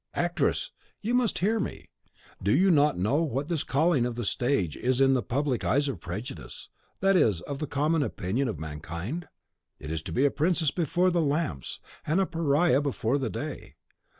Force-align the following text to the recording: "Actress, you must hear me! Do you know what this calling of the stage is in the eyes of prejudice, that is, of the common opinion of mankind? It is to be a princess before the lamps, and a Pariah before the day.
"Actress, 0.15 0.71
you 1.03 1.13
must 1.13 1.37
hear 1.37 1.59
me! 1.59 1.91
Do 2.41 2.55
you 2.55 2.71
know 2.71 3.21
what 3.21 3.49
this 3.49 3.63
calling 3.63 4.03
of 4.07 4.15
the 4.15 4.23
stage 4.25 4.75
is 4.75 4.99
in 4.99 5.13
the 5.13 5.59
eyes 5.63 5.87
of 5.87 5.99
prejudice, 5.99 6.69
that 7.01 7.15
is, 7.15 7.41
of 7.41 7.59
the 7.59 7.67
common 7.67 8.01
opinion 8.01 8.47
of 8.47 8.57
mankind? 8.59 9.27
It 9.77 9.91
is 9.91 10.01
to 10.01 10.11
be 10.11 10.25
a 10.25 10.31
princess 10.31 10.71
before 10.71 11.11
the 11.11 11.21
lamps, 11.21 11.79
and 12.03 12.19
a 12.19 12.25
Pariah 12.25 12.81
before 12.81 13.19
the 13.19 13.29
day. 13.29 13.75